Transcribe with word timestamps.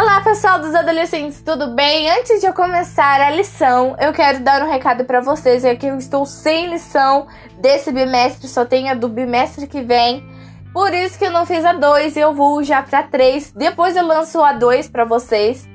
Olá, 0.00 0.20
pessoal 0.20 0.60
dos 0.60 0.76
adolescentes, 0.76 1.42
tudo 1.42 1.74
bem? 1.74 2.08
Antes 2.08 2.38
de 2.38 2.46
eu 2.46 2.52
começar 2.52 3.20
a 3.20 3.30
lição, 3.30 3.96
eu 3.98 4.12
quero 4.12 4.38
dar 4.38 4.62
um 4.62 4.70
recado 4.70 5.04
para 5.04 5.20
vocês. 5.20 5.64
É 5.64 5.74
que 5.74 5.86
eu 5.86 5.98
estou 5.98 6.24
sem 6.24 6.70
lição 6.70 7.26
desse 7.58 7.90
bimestre, 7.90 8.46
só 8.46 8.64
tenho 8.64 8.92
a 8.92 8.94
do 8.94 9.08
bimestre 9.08 9.66
que 9.66 9.80
vem. 9.80 10.24
Por 10.72 10.94
isso 10.94 11.18
que 11.18 11.24
eu 11.24 11.32
não 11.32 11.44
fiz 11.44 11.64
a 11.64 11.72
2 11.72 12.14
e 12.14 12.20
eu 12.20 12.32
vou 12.32 12.62
já 12.62 12.80
para 12.80 13.02
3. 13.02 13.50
Depois 13.50 13.96
eu 13.96 14.06
lanço 14.06 14.40
a 14.40 14.52
2 14.52 14.86
para 14.86 15.04
vocês. 15.04 15.68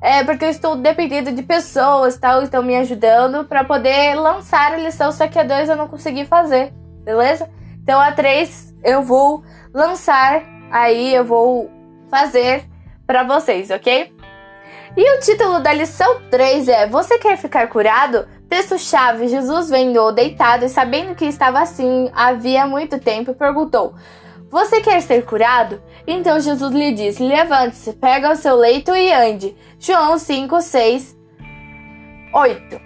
É 0.00 0.22
porque 0.22 0.44
eu 0.44 0.50
estou 0.50 0.76
dependendo 0.76 1.32
de 1.32 1.42
pessoas, 1.42 2.16
tal, 2.16 2.44
estão 2.44 2.62
me 2.62 2.76
ajudando 2.76 3.44
para 3.44 3.64
poder 3.64 4.14
lançar 4.14 4.72
a 4.74 4.76
lição, 4.76 5.10
só 5.10 5.26
que 5.26 5.36
a 5.36 5.42
2 5.42 5.70
eu 5.70 5.74
não 5.74 5.88
consegui 5.88 6.24
fazer, 6.24 6.72
beleza? 7.02 7.50
Então 7.82 8.00
a 8.00 8.12
3 8.12 8.72
eu 8.84 9.02
vou 9.02 9.42
lançar, 9.72 10.44
aí 10.70 11.12
eu 11.12 11.24
vou 11.24 11.68
fazer 12.08 12.72
para 13.06 13.22
vocês, 13.22 13.70
ok? 13.70 14.12
E 14.96 15.16
o 15.16 15.20
título 15.20 15.60
da 15.60 15.72
lição 15.72 16.20
3 16.30 16.68
é: 16.68 16.86
Você 16.86 17.18
quer 17.18 17.36
ficar 17.36 17.66
curado? 17.66 18.28
Texto-chave: 18.48 19.26
Jesus 19.28 19.68
vendo 19.68 20.12
deitado 20.12 20.64
e 20.64 20.68
sabendo 20.68 21.14
que 21.14 21.24
estava 21.24 21.60
assim 21.60 22.10
havia 22.14 22.66
muito 22.66 22.98
tempo, 23.00 23.34
perguntou: 23.34 23.94
Você 24.48 24.80
quer 24.80 25.00
ser 25.02 25.24
curado? 25.24 25.82
Então 26.06 26.38
Jesus 26.38 26.72
lhe 26.72 26.92
disse: 26.92 27.22
Levante-se, 27.24 27.94
pega 27.94 28.30
o 28.30 28.36
seu 28.36 28.54
leito 28.54 28.94
e 28.94 29.12
ande. 29.12 29.56
João 29.80 30.16
5, 30.16 30.60
6, 30.60 31.18
8. 32.32 32.80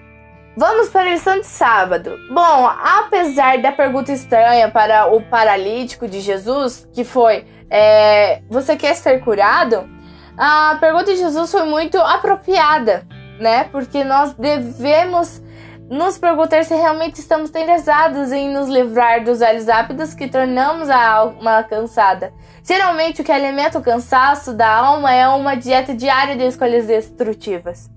Vamos 0.57 0.89
para 0.89 1.03
a 1.03 1.13
lição 1.13 1.39
de 1.39 1.47
sábado. 1.47 2.19
Bom, 2.31 2.67
apesar 2.67 3.59
da 3.59 3.71
pergunta 3.71 4.11
estranha 4.11 4.69
para 4.69 5.07
o 5.07 5.21
paralítico 5.21 6.09
de 6.09 6.21
Jesus, 6.21 6.89
que 6.95 7.05
foi: 7.05 7.45
é, 7.69 8.41
Você 8.49 8.77
quer 8.77 8.95
ser 8.95 9.21
curado? 9.21 9.98
A 10.39 10.77
pergunta 10.79 11.07
de 11.07 11.17
Jesus 11.17 11.51
foi 11.51 11.65
muito 11.65 11.99
apropriada, 11.99 13.05
né? 13.41 13.65
Porque 13.65 14.05
nós 14.05 14.35
devemos 14.35 15.43
nos 15.91 16.17
perguntar 16.17 16.65
se 16.65 16.75
realmente 16.77 17.19
estamos 17.19 17.51
interessados 17.51 18.31
em 18.31 18.49
nos 18.49 18.69
livrar 18.69 19.25
dos 19.25 19.41
olhos 19.41 19.69
ápidos 19.69 20.15
que 20.15 20.29
tornamos 20.29 20.89
a 20.89 21.09
alma 21.11 21.65
cansada. 21.65 22.33
Geralmente, 22.63 23.21
o 23.21 23.25
que 23.25 23.33
alimenta 23.33 23.79
o 23.79 23.83
cansaço 23.83 24.53
da 24.53 24.69
alma 24.69 25.13
é 25.13 25.27
uma 25.27 25.57
dieta 25.57 25.93
diária 25.93 26.37
de 26.37 26.45
escolhas 26.45 26.87
destrutivas. 26.87 27.91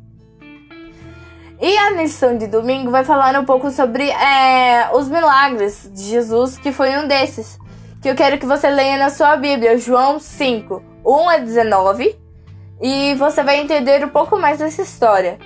E 1.59 1.77
a 1.77 1.91
lição 1.91 2.35
de 2.39 2.47
domingo 2.47 2.89
vai 2.89 3.03
falar 3.03 3.39
um 3.39 3.45
pouco 3.45 3.69
sobre 3.69 4.09
é, 4.09 4.89
os 4.93 5.07
milagres 5.07 5.91
de 5.93 6.05
Jesus, 6.05 6.57
que 6.57 6.71
foi 6.71 6.97
um 6.97 7.07
desses. 7.07 7.59
Que 8.01 8.09
eu 8.09 8.15
quero 8.15 8.39
que 8.39 8.47
você 8.47 8.67
leia 8.67 8.97
na 8.97 9.11
sua 9.11 9.35
Bíblia, 9.35 9.77
João 9.77 10.19
5, 10.19 10.81
1 11.05 11.29
a 11.29 11.37
19 11.37 12.21
e 12.81 13.13
você 13.15 13.43
vai 13.43 13.59
entender 13.59 14.03
um 14.03 14.09
pouco 14.09 14.37
mais 14.39 14.59
dessa 14.59 14.81
história. 14.81 15.37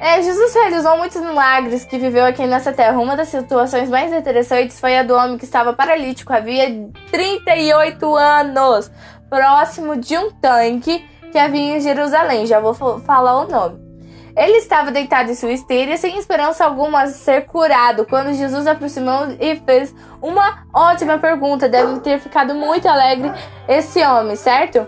É, 0.00 0.22
Jesus 0.22 0.54
realizou 0.54 0.96
muitos 0.96 1.20
milagres 1.20 1.84
que 1.84 1.98
viveu 1.98 2.24
aqui 2.24 2.46
nessa 2.46 2.72
terra. 2.72 2.98
Uma 2.98 3.16
das 3.16 3.28
situações 3.28 3.90
mais 3.90 4.10
interessantes 4.10 4.80
foi 4.80 4.96
a 4.96 5.02
do 5.02 5.14
homem 5.14 5.36
que 5.36 5.44
estava 5.44 5.74
paralítico 5.74 6.32
havia 6.32 6.88
38 7.10 8.16
anos, 8.16 8.90
próximo 9.28 9.98
de 9.98 10.16
um 10.16 10.30
tanque 10.30 11.04
que 11.30 11.38
havia 11.38 11.76
em 11.76 11.80
Jerusalém. 11.80 12.46
Já 12.46 12.60
vou 12.60 12.72
falar 12.72 13.40
o 13.40 13.48
nome. 13.48 13.90
Ele 14.34 14.56
estava 14.56 14.90
deitado 14.90 15.30
em 15.30 15.34
sua 15.34 15.52
esteira 15.52 15.98
sem 15.98 16.16
esperança 16.16 16.64
alguma 16.64 17.04
de 17.04 17.12
ser 17.12 17.44
curado. 17.44 18.06
Quando 18.06 18.32
Jesus 18.32 18.66
aproximou 18.66 19.28
e 19.38 19.56
fez 19.66 19.94
uma 20.22 20.64
ótima 20.72 21.18
pergunta, 21.18 21.68
deve 21.68 22.00
ter 22.00 22.18
ficado 22.20 22.54
muito 22.54 22.88
alegre 22.88 23.30
esse 23.68 24.02
homem, 24.02 24.34
certo? 24.34 24.86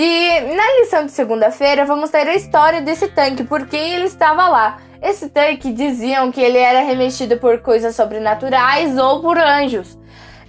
E 0.00 0.40
na 0.54 0.78
lição 0.78 1.06
de 1.06 1.10
segunda-feira 1.10 1.84
vamos 1.84 2.10
ter 2.10 2.28
a 2.28 2.36
história 2.36 2.80
desse 2.80 3.08
tanque, 3.08 3.42
porque 3.42 3.76
ele 3.76 4.04
estava 4.04 4.46
lá. 4.46 4.78
Esse 5.02 5.28
tanque 5.28 5.72
diziam 5.72 6.30
que 6.30 6.40
ele 6.40 6.56
era 6.56 6.82
remexido 6.82 7.36
por 7.38 7.58
coisas 7.58 7.96
sobrenaturais 7.96 8.96
ou 8.96 9.20
por 9.20 9.36
anjos. 9.36 9.98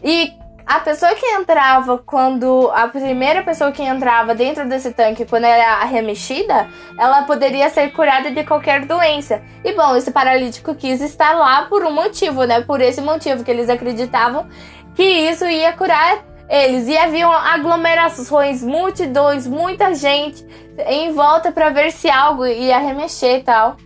E 0.03 0.31
a 0.67 0.79
pessoa 0.81 1.15
que 1.15 1.25
entrava 1.25 1.97
quando 1.97 2.69
a 2.75 2.87
primeira 2.89 3.41
pessoa 3.41 3.71
que 3.71 3.81
entrava 3.81 4.35
dentro 4.35 4.69
desse 4.69 4.91
tanque 4.91 5.25
quando 5.25 5.45
era 5.45 5.83
remexida, 5.83 6.67
ela 6.95 7.23
poderia 7.23 7.71
ser 7.71 7.91
curada 7.91 8.29
de 8.29 8.43
qualquer 8.43 8.85
doença. 8.85 9.41
E 9.65 9.73
bom, 9.73 9.95
esse 9.95 10.11
paralítico 10.11 10.75
quis 10.75 11.01
estar 11.01 11.33
lá 11.33 11.63
por 11.63 11.83
um 11.83 11.91
motivo, 11.91 12.43
né? 12.43 12.61
Por 12.61 12.81
esse 12.81 13.01
motivo 13.01 13.43
que 13.43 13.49
eles 13.49 13.67
acreditavam 13.67 14.47
que 14.93 15.03
isso 15.03 15.45
ia 15.45 15.73
curar 15.73 16.28
eles 16.49 16.87
e 16.87 16.97
haviam 16.97 17.31
aglomerações, 17.31 18.63
multidões, 18.63 19.45
muita 19.45 19.93
gente 19.93 20.43
em 20.87 21.13
volta 21.13 21.51
para 21.51 21.69
ver 21.69 21.91
se 21.91 22.09
algo 22.09 22.45
ia 22.45 22.79
remexer 22.79 23.39
e 23.39 23.43
tal. 23.43 23.77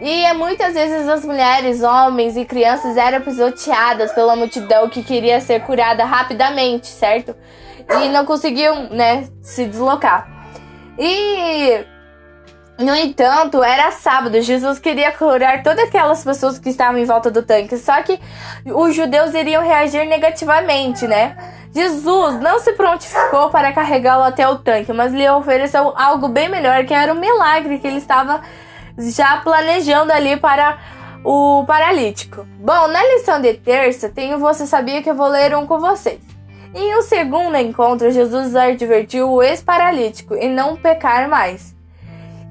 E 0.00 0.32
muitas 0.32 0.74
vezes 0.74 1.06
as 1.06 1.24
mulheres, 1.24 1.82
homens 1.82 2.36
e 2.36 2.44
crianças 2.44 2.96
eram 2.96 3.20
pisoteadas 3.20 4.10
pela 4.12 4.34
multidão 4.34 4.88
que 4.88 5.02
queria 5.02 5.40
ser 5.40 5.60
curada 5.60 6.04
rapidamente, 6.04 6.88
certo? 6.88 7.36
E 7.88 8.08
não 8.08 8.24
conseguiam, 8.24 8.88
né, 8.88 9.28
se 9.42 9.66
deslocar. 9.66 10.26
E 10.98 11.84
no 12.78 12.96
entanto, 12.96 13.62
era 13.62 13.92
sábado, 13.92 14.40
Jesus 14.40 14.78
queria 14.78 15.12
curar 15.12 15.62
todas 15.62 15.84
aquelas 15.84 16.24
pessoas 16.24 16.58
que 16.58 16.70
estavam 16.70 16.98
em 16.98 17.04
volta 17.04 17.30
do 17.30 17.42
tanque, 17.42 17.76
só 17.76 18.02
que 18.02 18.18
os 18.66 18.96
judeus 18.96 19.34
iriam 19.34 19.62
reagir 19.62 20.06
negativamente, 20.06 21.06
né? 21.06 21.36
Jesus 21.74 22.38
não 22.40 22.58
se 22.58 22.72
prontificou 22.72 23.48
para 23.48 23.72
carregá-lo 23.72 24.24
até 24.24 24.46
o 24.46 24.58
tanque, 24.58 24.92
mas 24.92 25.12
lhe 25.12 25.28
ofereceu 25.30 25.92
algo 25.96 26.28
bem 26.28 26.48
melhor, 26.48 26.84
que 26.84 26.92
era 26.92 27.12
o 27.12 27.18
milagre 27.18 27.78
que 27.78 27.86
ele 27.86 27.96
estava 27.96 28.42
já 28.98 29.38
planejando 29.38 30.12
ali 30.12 30.36
para 30.36 30.78
o 31.24 31.64
paralítico. 31.66 32.46
Bom, 32.58 32.88
na 32.88 33.02
lição 33.14 33.40
de 33.40 33.54
terça, 33.54 34.10
tenho 34.10 34.38
Você 34.38 34.66
Sabia 34.66 35.02
que 35.02 35.08
eu 35.08 35.14
vou 35.14 35.28
ler 35.28 35.54
um 35.56 35.66
com 35.66 35.78
vocês. 35.78 36.20
Em 36.74 36.96
um 36.96 37.02
segundo 37.02 37.56
encontro, 37.56 38.10
Jesus 38.10 38.54
advertiu 38.54 39.30
o 39.30 39.42
ex-paralítico 39.42 40.34
e 40.34 40.48
não 40.48 40.76
pecar 40.76 41.28
mais. 41.28 41.74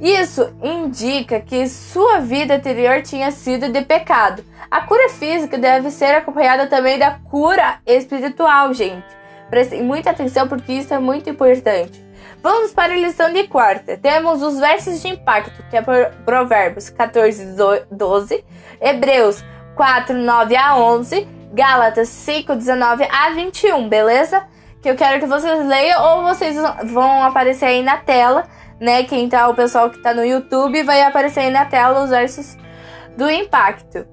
Isso 0.02 0.52
indica 0.64 1.40
que 1.40 1.70
sua 1.70 2.20
vida 2.20 2.56
anterior 2.56 3.04
tinha 3.04 3.30
sido 3.30 3.70
de 3.70 3.82
pecado. 3.84 4.44
A 4.70 4.82
cura 4.82 5.10
física 5.10 5.60
deve 5.60 5.92
ser 5.92 6.16
acompanhada 6.16 6.66
também 6.66 6.98
da 6.98 7.12
cura 7.30 7.80
espiritual, 7.86 8.74
gente. 8.74 9.06
Prestem 9.52 9.84
muita 9.84 10.10
atenção 10.10 10.48
porque 10.48 10.74
isso 10.74 10.92
é 10.92 10.98
muito 10.98 11.30
importante. 11.30 12.04
Vamos 12.42 12.74
para 12.74 12.94
a 12.94 12.98
lição 12.98 13.32
de 13.32 13.44
quarta. 13.44 13.96
Temos 13.96 14.42
os 14.42 14.60
versos 14.60 15.04
de 15.04 15.10
impacto, 15.10 15.64
que 15.70 15.78
é 15.78 15.84
Provérbios 16.26 16.90
14, 16.90 17.56
12, 17.92 18.44
Hebreus 18.82 19.44
4, 19.76 20.18
9 20.18 20.56
a 20.56 20.78
11, 20.78 21.28
Gálatas 21.54 22.10
5, 22.10 22.56
19 22.56 23.04
a 23.04 23.30
21, 23.36 23.88
beleza? 23.88 24.48
Que 24.82 24.90
eu 24.90 24.96
quero 24.96 25.20
que 25.20 25.28
vocês 25.28 25.64
leiam 25.68 26.02
ou 26.02 26.24
vocês 26.24 26.56
vão 26.86 27.22
aparecer 27.22 27.66
aí 27.66 27.84
na 27.84 27.98
tela 27.98 28.48
né? 28.82 29.04
Quem 29.04 29.30
tá, 29.30 29.48
o 29.48 29.54
pessoal 29.54 29.92
que 29.92 30.00
tá 30.00 30.12
no 30.12 30.26
YouTube, 30.26 30.82
vai 30.82 31.04
aparecer 31.04 31.42
aí 31.42 31.52
na 31.52 31.66
tela 31.66 32.04
os 32.04 32.10
versos 32.10 32.58
do 33.16 33.30
impacto. 33.30 34.08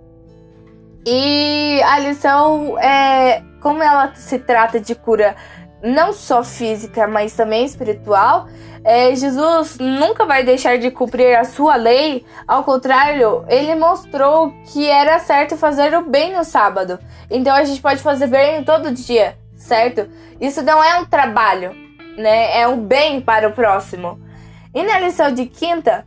E 1.07 1.81
a 1.85 1.99
lição 2.01 2.79
é 2.79 3.43
como 3.63 3.83
ela 3.83 4.15
se 4.15 4.39
trata 4.39 4.79
de 4.79 4.95
cura 4.95 5.35
não 5.83 6.13
só 6.13 6.45
física, 6.45 7.07
mas 7.07 7.33
também 7.35 7.65
espiritual. 7.65 8.47
É, 8.85 9.15
Jesus 9.15 9.79
nunca 9.79 10.27
vai 10.27 10.45
deixar 10.45 10.77
de 10.79 10.91
cumprir 10.91 11.37
a 11.37 11.45
sua 11.45 11.77
lei, 11.77 12.25
ao 12.47 12.63
contrário, 12.63 13.45
ele 13.49 13.75
mostrou 13.75 14.53
que 14.73 14.87
era 14.87 15.19
certo 15.19 15.57
fazer 15.57 15.97
o 15.97 16.03
bem 16.03 16.37
no 16.37 16.45
sábado. 16.45 16.99
Então 17.31 17.55
a 17.55 17.65
gente 17.65 17.81
pode 17.81 18.03
fazer 18.03 18.27
bem 18.27 18.63
todo 18.65 18.93
dia, 18.93 19.37
certo? 19.57 20.09
Isso 20.41 20.63
não 20.63 20.83
é 20.83 20.99
um 20.99 21.07
trabalho, 21.07 21.75
né? 22.17 22.59
É 22.61 22.69
um 22.69 22.77
bem 22.79 23.21
para 23.21 23.49
o 23.49 23.53
próximo. 23.53 24.28
E 24.75 24.83
na 24.83 24.99
lição 25.01 25.33
de 25.33 25.47
quinta, 25.47 26.07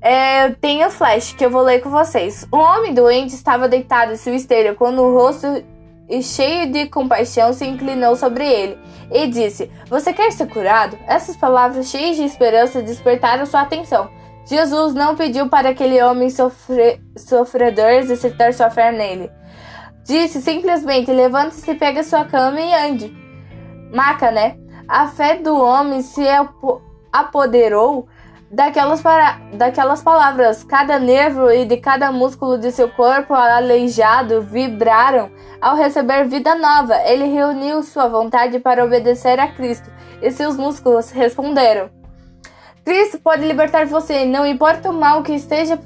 é, 0.00 0.50
tem 0.50 0.84
o 0.84 0.90
flash 0.90 1.32
que 1.32 1.44
eu 1.44 1.50
vou 1.50 1.62
ler 1.62 1.80
com 1.80 1.90
vocês. 1.90 2.46
O 2.50 2.56
homem 2.56 2.94
doente 2.94 3.34
estava 3.34 3.68
deitado 3.68 4.12
em 4.12 4.16
sua 4.16 4.32
esteira 4.32 4.74
quando 4.74 5.02
o 5.02 5.14
rosto 5.14 5.46
cheio 6.22 6.72
de 6.72 6.86
compaixão 6.86 7.52
se 7.52 7.64
inclinou 7.64 8.16
sobre 8.16 8.44
ele 8.44 8.78
e 9.12 9.28
disse: 9.28 9.70
Você 9.88 10.12
quer 10.12 10.32
ser 10.32 10.48
curado? 10.48 10.98
Essas 11.06 11.36
palavras 11.36 11.88
cheias 11.88 12.16
de 12.16 12.24
esperança 12.24 12.82
despertaram 12.82 13.46
sua 13.46 13.60
atenção. 13.60 14.10
Jesus 14.46 14.94
não 14.94 15.14
pediu 15.14 15.48
para 15.48 15.68
aquele 15.68 16.02
homem 16.02 16.30
sofre, 16.30 17.00
sofredor 17.16 17.90
exercitar 17.90 18.52
sua 18.52 18.70
fé 18.70 18.90
nele. 18.90 19.30
Disse 20.04 20.40
simplesmente: 20.40 21.12
Levante-se, 21.12 21.74
pegue 21.74 22.02
sua 22.02 22.24
cama 22.24 22.60
e 22.60 22.74
ande. 22.74 23.16
Maca, 23.94 24.30
né? 24.30 24.56
A 24.88 25.06
fé 25.06 25.36
do 25.36 25.56
homem 25.56 26.02
se 26.02 26.26
apoderou 27.12 28.08
daquelas, 28.50 29.00
para... 29.00 29.38
daquelas 29.52 30.02
palavras. 30.02 30.64
Cada 30.64 30.98
nervo 30.98 31.50
e 31.50 31.64
de 31.64 31.76
cada 31.76 32.10
músculo 32.10 32.58
de 32.58 32.72
seu 32.72 32.88
corpo 32.88 33.34
aleijado 33.34 34.42
vibraram 34.42 35.30
ao 35.60 35.76
receber 35.76 36.26
vida 36.26 36.54
nova. 36.54 36.96
Ele 37.04 37.24
reuniu 37.24 37.82
sua 37.82 38.08
vontade 38.08 38.58
para 38.58 38.84
obedecer 38.84 39.38
a 39.38 39.48
Cristo 39.48 39.90
e 40.22 40.30
seus 40.30 40.56
músculos 40.56 41.10
responderam. 41.10 41.90
Cristo 42.84 43.20
pode 43.20 43.46
libertar 43.46 43.86
você, 43.86 44.24
não 44.24 44.46
importa 44.46 44.90
o 44.90 44.92
mal 44.92 45.22
que 45.22 45.34
esteja 45.34 45.78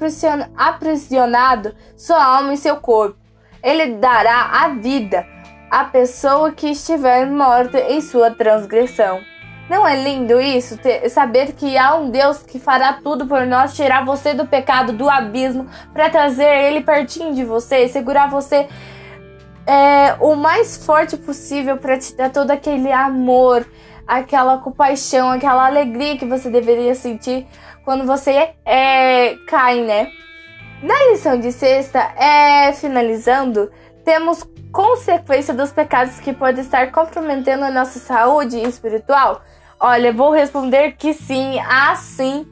aprisionado, 0.57 1.75
sua 1.97 2.23
alma 2.23 2.53
e 2.53 2.57
seu 2.57 2.77
corpo. 2.77 3.17
Ele 3.61 3.97
dará 3.97 4.63
a 4.63 4.69
vida 4.69 5.25
à 5.69 5.83
pessoa 5.83 6.51
que 6.51 6.69
estiver 6.69 7.27
morta 7.27 7.79
em 7.79 7.99
sua 7.99 8.31
transgressão. 8.31 9.19
Não 9.69 9.87
é 9.87 9.95
lindo 9.95 10.39
isso? 10.39 10.77
Ter, 10.77 11.09
saber 11.09 11.53
que 11.53 11.77
há 11.77 11.95
um 11.95 12.11
Deus 12.11 12.39
que 12.43 12.59
fará 12.59 12.93
tudo 12.93 13.25
por 13.25 13.45
nós, 13.45 13.75
tirar 13.75 14.05
você 14.05 14.33
do 14.33 14.45
pecado, 14.45 14.93
do 14.93 15.09
abismo, 15.09 15.67
para 15.91 16.09
trazer 16.09 16.65
ele 16.65 16.81
pertinho 16.81 17.33
de 17.33 17.43
você, 17.43 17.87
segurar 17.87 18.29
você 18.29 18.67
é, 19.65 20.13
o 20.19 20.35
mais 20.35 20.85
forte 20.85 21.17
possível 21.17 21.77
para 21.77 21.97
te 21.97 22.15
dar 22.15 22.29
todo 22.29 22.51
aquele 22.51 22.91
amor, 22.91 23.65
aquela 24.07 24.59
compaixão, 24.59 25.31
aquela 25.31 25.65
alegria 25.65 26.17
que 26.17 26.25
você 26.25 26.49
deveria 26.49 26.93
sentir 26.93 27.47
quando 27.83 28.05
você 28.05 28.51
é, 28.63 29.35
cai, 29.47 29.81
né? 29.81 30.11
Na 30.83 30.93
lição 31.11 31.39
de 31.39 31.51
sexta, 31.51 31.99
é, 32.17 32.71
finalizando, 32.73 33.71
temos 34.03 34.43
consequência 34.75 35.53
dos 35.53 35.71
pecados 35.71 36.19
que 36.19 36.33
pode 36.33 36.59
estar 36.59 36.91
comprometendo 36.91 37.63
a 37.63 37.71
nossa 37.71 37.97
saúde 37.97 38.61
espiritual? 38.61 39.41
Olha, 39.79 40.11
vou 40.11 40.31
responder 40.31 40.97
que 40.97 41.13
sim, 41.13 41.57
assim, 41.61 42.45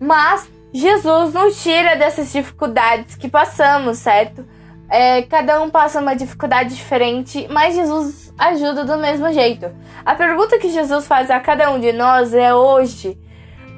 mas 0.00 0.50
Jesus 0.72 1.32
nos 1.32 1.62
tira 1.62 1.94
dessas 1.94 2.32
dificuldades 2.32 3.14
que 3.14 3.28
passamos, 3.28 3.98
certo? 3.98 4.44
É, 4.90 5.22
cada 5.22 5.62
um 5.62 5.70
passa 5.70 6.00
uma 6.00 6.16
dificuldade 6.16 6.74
diferente, 6.74 7.46
mas 7.48 7.76
Jesus 7.76 8.34
ajuda 8.36 8.84
do 8.84 8.98
mesmo 8.98 9.32
jeito. 9.32 9.70
A 10.04 10.16
pergunta 10.16 10.58
que 10.58 10.70
Jesus 10.70 11.06
faz 11.06 11.30
a 11.30 11.38
cada 11.38 11.70
um 11.70 11.78
de 11.78 11.92
nós 11.92 12.34
é 12.34 12.52
hoje: 12.52 13.16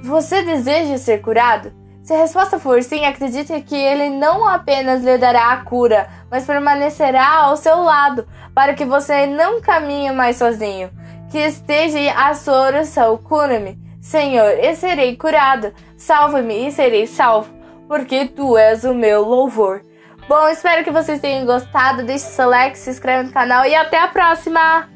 Você 0.04 0.40
deseja 0.42 0.96
ser 0.96 1.20
curado? 1.20 1.79
Se 2.10 2.14
a 2.14 2.22
resposta 2.22 2.58
for 2.58 2.82
sim, 2.82 3.04
acredite 3.04 3.60
que 3.60 3.76
ele 3.76 4.08
não 4.10 4.44
apenas 4.44 5.04
lhe 5.04 5.16
dará 5.16 5.52
a 5.52 5.58
cura, 5.58 6.08
mas 6.28 6.44
permanecerá 6.44 7.36
ao 7.36 7.56
seu 7.56 7.84
lado, 7.84 8.26
para 8.52 8.74
que 8.74 8.84
você 8.84 9.28
não 9.28 9.60
caminhe 9.60 10.10
mais 10.10 10.36
sozinho. 10.36 10.90
Que 11.30 11.38
esteja 11.38 12.12
a 12.16 12.34
sua 12.34 12.62
oração, 12.62 13.16
cura-me, 13.16 13.78
Senhor, 14.00 14.58
e 14.58 14.74
serei 14.74 15.16
curado. 15.16 15.72
Salva-me 15.96 16.66
e 16.66 16.72
serei 16.72 17.06
salvo, 17.06 17.54
porque 17.86 18.26
tu 18.26 18.58
és 18.58 18.82
o 18.82 18.92
meu 18.92 19.22
louvor. 19.22 19.84
Bom, 20.28 20.48
espero 20.48 20.82
que 20.82 20.90
vocês 20.90 21.20
tenham 21.20 21.46
gostado. 21.46 22.02
Deixe 22.02 22.24
seu 22.24 22.48
like, 22.48 22.76
se 22.76 22.90
inscreva 22.90 23.22
no 23.22 23.30
canal 23.30 23.64
e 23.64 23.72
até 23.72 24.00
a 24.00 24.08
próxima! 24.08 24.89